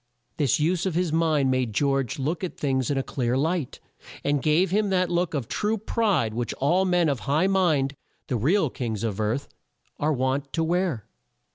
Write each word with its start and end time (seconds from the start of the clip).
This 0.37 0.59
use 0.59 0.87
of 0.87 0.95
his 0.95 1.13
mind 1.13 1.51
made 1.51 1.73
George 1.75 2.17
look 2.17 2.43
at 2.43 2.57
things 2.57 2.89
in 2.89 2.97
a 2.97 3.03
clear 3.03 3.37
light, 3.37 3.79
and 4.23 4.41
gave 4.41 4.71
him 4.71 4.89
that 4.89 5.11
look 5.11 5.35
of 5.35 5.47
true 5.47 5.77
pride 5.77 6.33
which 6.33 6.55
all 6.55 6.85
men 6.85 7.07
of 7.07 7.19
high 7.29 7.45
mind, 7.45 7.93
the 8.25 8.35
real 8.35 8.71
kings 8.71 9.03
of 9.03 9.19
earth, 9.21 9.47
are 9.99 10.11
wont 10.11 10.51
to 10.53 10.63
wear. 10.63 11.05